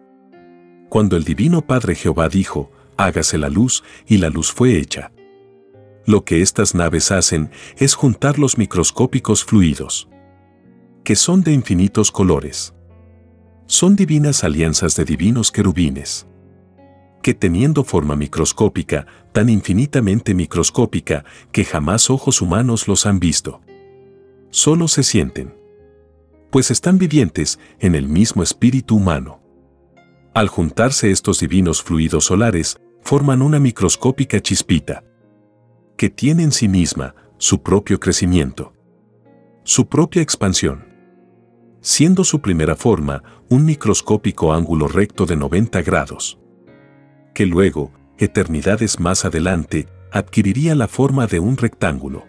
Cuando 0.90 1.16
el 1.16 1.24
Divino 1.24 1.62
Padre 1.62 1.96
Jehová 1.96 2.28
dijo, 2.28 2.70
hágase 2.98 3.38
la 3.38 3.50
luz, 3.50 3.84
y 4.08 4.18
la 4.18 4.30
luz 4.30 4.52
fue 4.52 4.78
hecha. 4.78 5.12
Lo 6.06 6.26
que 6.26 6.42
estas 6.42 6.76
naves 6.76 7.12
hacen 7.12 7.52
es 7.78 7.94
juntar 7.94 8.40
los 8.40 8.58
microscópicos 8.58 9.46
fluidos, 9.46 10.10
que 11.06 11.16
son 11.16 11.44
de 11.44 11.54
infinitos 11.54 12.12
colores. 12.12 12.74
Son 13.72 13.96
divinas 13.96 14.44
alianzas 14.44 14.98
de 14.98 15.06
divinos 15.06 15.50
querubines, 15.50 16.28
que 17.24 17.34
teniendo 17.34 17.86
forma 17.86 18.18
microscópica, 18.18 19.08
tan 19.32 19.48
infinitamente 19.48 20.34
microscópica 20.34 21.24
que 21.54 21.64
jamás 21.64 22.10
ojos 22.10 22.42
humanos 22.42 22.90
los 22.90 23.06
han 23.06 23.22
visto, 23.22 23.62
solo 24.50 24.90
se 24.90 25.04
sienten, 25.04 25.56
pues 26.50 26.70
están 26.70 26.98
vivientes 26.98 27.60
en 27.80 27.96
el 27.96 28.10
mismo 28.10 28.44
espíritu 28.44 28.98
humano. 28.98 29.42
Al 30.34 30.50
juntarse 30.50 31.10
estos 31.10 31.40
divinos 31.40 31.82
fluidos 31.82 32.26
solares, 32.26 32.76
forman 33.02 33.42
una 33.42 33.62
microscópica 33.62 34.42
chispita, 34.42 35.06
que 35.96 36.10
tiene 36.10 36.44
en 36.44 36.52
sí 36.52 36.68
misma 36.68 37.16
su 37.38 37.64
propio 37.64 38.02
crecimiento, 38.02 38.74
su 39.64 39.88
propia 39.88 40.22
expansión, 40.22 40.91
siendo 41.82 42.24
su 42.24 42.42
primera 42.42 42.76
forma 42.76 43.24
un 43.50 43.66
microscópico 43.66 44.54
ángulo 44.54 44.88
recto 44.88 45.26
de 45.26 45.36
90 45.36 45.82
grados, 45.82 46.40
que 47.34 47.46
luego, 47.46 47.92
eternidades 48.18 49.00
más 49.00 49.26
adelante, 49.26 49.88
adquiriría 50.12 50.76
la 50.76 50.88
forma 50.88 51.26
de 51.28 51.40
un 51.40 51.58
rectángulo, 51.58 52.26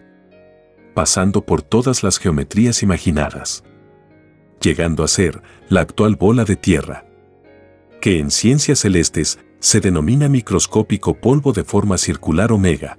pasando 0.93 1.45
por 1.45 1.61
todas 1.61 2.03
las 2.03 2.17
geometrías 2.17 2.81
imaginadas, 2.81 3.63
llegando 4.59 5.03
a 5.03 5.07
ser 5.07 5.41
la 5.69 5.81
actual 5.81 6.15
bola 6.15 6.45
de 6.45 6.55
tierra, 6.55 7.05
que 8.01 8.19
en 8.19 8.31
ciencias 8.31 8.79
celestes 8.79 9.39
se 9.59 9.79
denomina 9.79 10.27
microscópico 10.27 11.13
polvo 11.13 11.53
de 11.53 11.63
forma 11.63 11.97
circular 11.97 12.51
omega. 12.51 12.97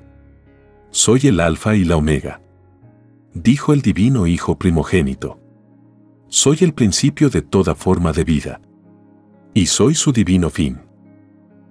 Soy 0.90 1.26
el 1.26 1.40
alfa 1.40 1.74
y 1.74 1.84
la 1.84 1.96
omega. 1.96 2.40
Dijo 3.34 3.72
el 3.72 3.82
divino 3.82 4.26
Hijo 4.26 4.58
primogénito. 4.58 5.43
Soy 6.36 6.58
el 6.62 6.74
principio 6.74 7.30
de 7.30 7.42
toda 7.42 7.76
forma 7.76 8.10
de 8.12 8.24
vida. 8.24 8.60
Y 9.54 9.66
soy 9.66 9.94
su 9.94 10.10
divino 10.10 10.50
fin. 10.50 10.80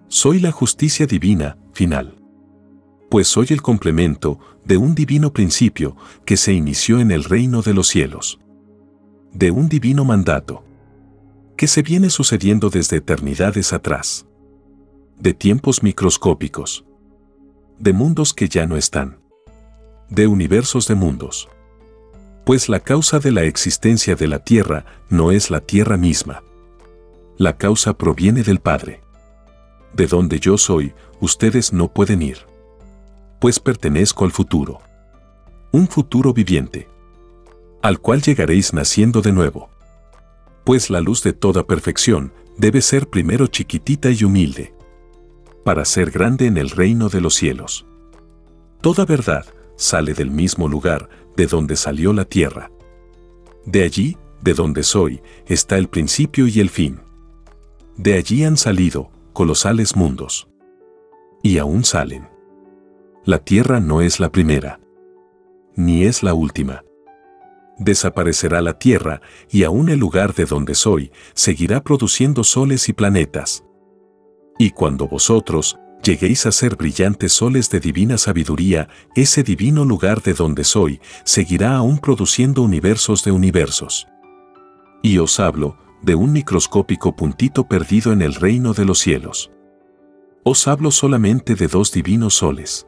Soy 0.07 0.39
la 0.39 0.53
justicia 0.53 1.05
divina, 1.05 1.57
final. 1.73 2.15
Pues 3.09 3.27
soy 3.27 3.47
el 3.49 3.61
complemento 3.61 4.39
de 4.63 4.77
un 4.77 4.95
divino 4.95 5.33
principio 5.33 5.97
que 6.25 6.37
se 6.37 6.53
inició 6.53 7.01
en 7.01 7.11
el 7.11 7.25
reino 7.25 7.61
de 7.61 7.73
los 7.73 7.89
cielos. 7.89 8.39
De 9.33 9.51
un 9.51 9.67
divino 9.67 10.05
mandato 10.05 10.63
que 11.57 11.67
se 11.67 11.81
viene 11.81 12.09
sucediendo 12.09 12.69
desde 12.69 12.95
eternidades 12.95 13.73
atrás 13.73 14.25
de 15.19 15.33
tiempos 15.33 15.83
microscópicos, 15.83 16.85
de 17.79 17.91
mundos 17.91 18.33
que 18.33 18.47
ya 18.47 18.65
no 18.65 18.77
están, 18.77 19.19
de 20.09 20.25
universos 20.25 20.87
de 20.87 20.95
mundos. 20.95 21.49
Pues 22.45 22.69
la 22.69 22.79
causa 22.79 23.19
de 23.19 23.31
la 23.31 23.43
existencia 23.43 24.15
de 24.15 24.27
la 24.27 24.39
Tierra 24.39 24.85
no 25.09 25.31
es 25.31 25.49
la 25.49 25.61
Tierra 25.61 25.97
misma. 25.97 26.43
La 27.37 27.57
causa 27.57 27.97
proviene 27.97 28.43
del 28.43 28.59
Padre. 28.59 29.01
De 29.93 30.07
donde 30.07 30.39
yo 30.39 30.57
soy, 30.57 30.93
ustedes 31.19 31.73
no 31.73 31.93
pueden 31.93 32.21
ir. 32.21 32.39
Pues 33.39 33.59
pertenezco 33.59 34.25
al 34.25 34.31
futuro. 34.31 34.81
Un 35.71 35.87
futuro 35.87 36.33
viviente. 36.33 36.87
Al 37.81 37.99
cual 37.99 38.21
llegaréis 38.21 38.73
naciendo 38.73 39.21
de 39.21 39.31
nuevo. 39.31 39.69
Pues 40.63 40.89
la 40.89 41.01
luz 41.01 41.23
de 41.23 41.33
toda 41.33 41.65
perfección 41.65 42.33
debe 42.57 42.81
ser 42.81 43.09
primero 43.09 43.47
chiquitita 43.47 44.09
y 44.11 44.23
humilde 44.23 44.73
para 45.63 45.85
ser 45.85 46.11
grande 46.11 46.45
en 46.45 46.57
el 46.57 46.69
reino 46.69 47.09
de 47.09 47.21
los 47.21 47.35
cielos. 47.35 47.85
Toda 48.81 49.05
verdad 49.05 49.45
sale 49.75 50.13
del 50.13 50.29
mismo 50.29 50.67
lugar 50.67 51.09
de 51.35 51.47
donde 51.47 51.75
salió 51.75 52.13
la 52.13 52.25
tierra. 52.25 52.71
De 53.65 53.83
allí, 53.83 54.17
de 54.41 54.53
donde 54.53 54.83
soy, 54.83 55.21
está 55.45 55.77
el 55.77 55.87
principio 55.87 56.47
y 56.47 56.59
el 56.59 56.69
fin. 56.69 56.99
De 57.95 58.15
allí 58.15 58.43
han 58.43 58.57
salido 58.57 59.09
colosales 59.33 59.95
mundos. 59.95 60.47
Y 61.41 61.57
aún 61.57 61.83
salen. 61.83 62.27
La 63.25 63.39
tierra 63.39 63.79
no 63.79 64.01
es 64.01 64.19
la 64.19 64.31
primera, 64.31 64.79
ni 65.75 66.03
es 66.03 66.23
la 66.23 66.33
última. 66.33 66.83
Desaparecerá 67.77 68.61
la 68.61 68.77
tierra 68.77 69.21
y 69.49 69.63
aún 69.63 69.89
el 69.89 69.99
lugar 69.99 70.33
de 70.33 70.45
donde 70.45 70.75
soy 70.75 71.11
seguirá 71.33 71.83
produciendo 71.83 72.43
soles 72.43 72.87
y 72.89 72.93
planetas. 72.93 73.63
Y 74.59 74.71
cuando 74.71 75.07
vosotros 75.07 75.79
lleguéis 76.03 76.45
a 76.45 76.51
ser 76.51 76.75
brillantes 76.75 77.31
soles 77.31 77.69
de 77.69 77.79
divina 77.79 78.17
sabiduría, 78.17 78.89
ese 79.15 79.41
divino 79.41 79.85
lugar 79.85 80.21
de 80.21 80.33
donde 80.33 80.63
soy 80.63 80.99
seguirá 81.23 81.75
aún 81.75 81.97
produciendo 81.97 82.61
universos 82.61 83.23
de 83.23 83.31
universos. 83.31 84.07
Y 85.01 85.17
os 85.17 85.39
hablo 85.39 85.77
de 86.01 86.15
un 86.15 86.33
microscópico 86.33 87.15
puntito 87.15 87.67
perdido 87.67 88.11
en 88.11 88.21
el 88.21 88.35
reino 88.35 88.73
de 88.73 88.85
los 88.85 88.99
cielos. 88.99 89.51
Os 90.43 90.67
hablo 90.67 90.91
solamente 90.91 91.55
de 91.55 91.67
dos 91.67 91.93
divinos 91.93 92.35
soles. 92.35 92.85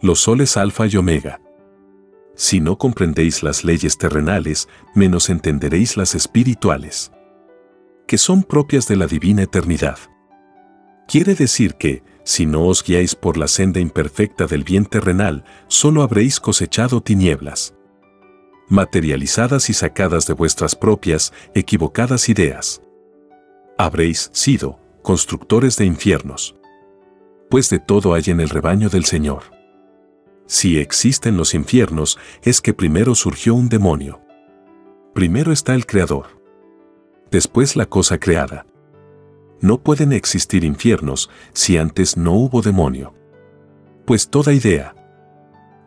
Los 0.00 0.20
soles 0.20 0.56
alfa 0.56 0.86
y 0.86 0.96
omega. 0.96 1.40
Si 2.36 2.60
no 2.60 2.78
comprendéis 2.78 3.42
las 3.42 3.64
leyes 3.64 3.98
terrenales, 3.98 4.68
menos 4.94 5.28
entenderéis 5.28 5.96
las 5.96 6.14
espirituales, 6.14 7.12
que 8.06 8.16
son 8.16 8.42
propias 8.44 8.86
de 8.86 8.96
la 8.96 9.06
divina 9.06 9.42
eternidad. 9.42 9.98
Quiere 11.08 11.34
decir 11.34 11.74
que, 11.74 12.02
si 12.24 12.46
no 12.46 12.66
os 12.66 12.82
guiáis 12.82 13.14
por 13.14 13.36
la 13.36 13.48
senda 13.48 13.80
imperfecta 13.80 14.46
del 14.46 14.64
bien 14.64 14.86
terrenal, 14.86 15.44
solo 15.68 16.02
habréis 16.02 16.40
cosechado 16.40 17.00
tinieblas, 17.00 17.74
materializadas 18.68 19.68
y 19.70 19.74
sacadas 19.74 20.26
de 20.26 20.34
vuestras 20.34 20.74
propias, 20.76 21.32
equivocadas 21.54 22.28
ideas. 22.28 22.80
Habréis 23.76 24.30
sido 24.32 24.78
constructores 25.02 25.76
de 25.76 25.84
infiernos. 25.84 26.54
Pues 27.50 27.68
de 27.68 27.80
todo 27.80 28.14
hay 28.14 28.24
en 28.26 28.40
el 28.40 28.48
rebaño 28.48 28.88
del 28.88 29.04
Señor. 29.04 29.42
Si 30.46 30.78
existen 30.78 31.36
los 31.36 31.54
infiernos, 31.54 32.18
es 32.42 32.60
que 32.60 32.72
primero 32.72 33.14
surgió 33.14 33.54
un 33.54 33.68
demonio. 33.68 34.20
Primero 35.14 35.52
está 35.52 35.74
el 35.74 35.86
creador. 35.86 36.40
Después 37.30 37.76
la 37.76 37.86
cosa 37.86 38.18
creada. 38.18 38.66
No 39.62 39.80
pueden 39.80 40.12
existir 40.12 40.64
infiernos 40.64 41.30
si 41.54 41.78
antes 41.78 42.16
no 42.16 42.32
hubo 42.32 42.60
demonio. 42.60 43.14
Pues 44.04 44.28
toda 44.28 44.52
idea, 44.52 44.94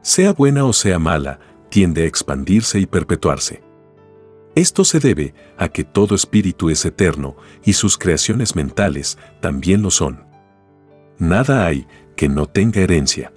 sea 0.02 0.34
buena 0.34 0.66
o 0.66 0.72
sea 0.72 0.98
mala, 0.98 1.40
tiende 1.70 2.04
a 2.04 2.06
expandirse 2.06 2.80
y 2.80 2.86
perpetuarse. 2.86 3.62
Esto 4.56 4.86
se 4.86 5.00
debe 5.00 5.34
a 5.58 5.68
que 5.68 5.84
todo 5.84 6.16
espíritu 6.16 6.70
es 6.70 6.86
eterno 6.86 7.36
y 7.66 7.74
sus 7.74 7.98
creaciones 7.98 8.56
mentales 8.56 9.18
también 9.42 9.82
lo 9.82 9.92
son. 9.92 10.26
Nada 11.20 11.66
hay 11.66 11.86
que 12.16 12.30
no 12.30 12.46
tenga 12.46 12.80
herencia. 12.80 13.34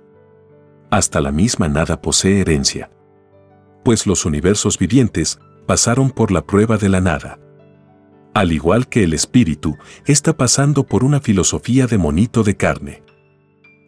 Hasta 0.90 1.20
la 1.20 1.32
misma 1.32 1.68
nada 1.68 2.00
posee 2.00 2.40
herencia. 2.40 2.90
Pues 3.84 4.06
los 4.06 4.24
universos 4.24 4.78
vivientes 4.78 5.40
pasaron 5.66 6.10
por 6.10 6.30
la 6.30 6.46
prueba 6.46 6.76
de 6.76 6.88
la 6.88 7.00
nada. 7.00 7.40
Al 8.38 8.52
igual 8.52 8.88
que 8.88 9.02
el 9.02 9.14
espíritu, 9.14 9.76
está 10.06 10.36
pasando 10.36 10.84
por 10.86 11.02
una 11.02 11.20
filosofía 11.20 11.86
de 11.86 11.98
monito 11.98 12.44
de 12.44 12.56
carne. 12.56 13.02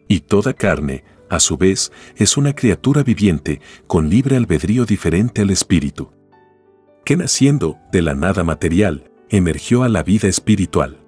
Y 0.09 0.19
toda 0.19 0.53
carne, 0.53 1.05
a 1.29 1.39
su 1.39 1.55
vez, 1.55 1.91
es 2.17 2.35
una 2.35 2.53
criatura 2.53 3.01
viviente 3.01 3.61
con 3.87 4.09
libre 4.09 4.35
albedrío 4.35 4.85
diferente 4.85 5.41
al 5.41 5.51
espíritu 5.51 6.11
que 7.05 7.17
naciendo 7.17 7.77
de 7.91 8.01
la 8.01 8.13
nada 8.13 8.43
material, 8.43 9.11
emergió 9.29 9.83
a 9.83 9.89
la 9.89 10.03
vida 10.03 10.27
espiritual, 10.27 10.99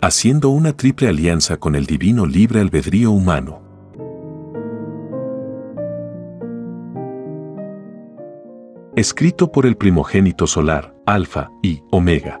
haciendo 0.00 0.50
una 0.50 0.76
triple 0.76 1.08
alianza 1.08 1.58
con 1.58 1.74
el 1.74 1.86
divino 1.86 2.26
libre 2.26 2.60
albedrío 2.60 3.12
humano. 3.12 3.62
Escrito 8.96 9.52
por 9.52 9.66
el 9.66 9.76
primogénito 9.76 10.46
solar, 10.46 10.94
Alfa 11.04 11.50
y 11.62 11.82
Omega. 11.90 12.40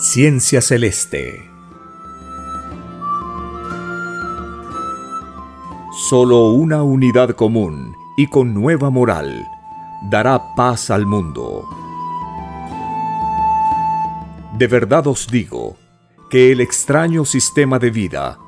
Ciencia 0.00 0.62
Celeste 0.62 1.50
Solo 6.08 6.50
una 6.50 6.84
unidad 6.84 7.30
común 7.30 7.96
y 8.16 8.28
con 8.28 8.54
nueva 8.54 8.90
moral 8.90 9.44
dará 10.08 10.54
paz 10.54 10.92
al 10.92 11.04
mundo. 11.04 11.68
De 14.56 14.68
verdad 14.68 15.08
os 15.08 15.26
digo 15.26 15.76
que 16.30 16.52
el 16.52 16.60
extraño 16.60 17.24
sistema 17.24 17.80
de 17.80 17.90
vida 17.90 18.38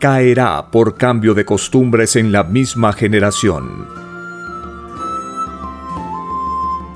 caerá 0.00 0.70
por 0.70 0.96
cambio 0.96 1.34
de 1.34 1.44
costumbres 1.44 2.16
en 2.16 2.32
la 2.32 2.44
misma 2.44 2.94
generación. 2.94 4.03